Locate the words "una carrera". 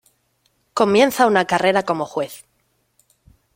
1.27-1.83